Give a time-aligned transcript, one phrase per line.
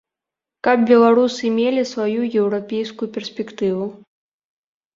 [0.67, 3.85] Каб беларусы мелі сваю еўрапейскую перспектыву.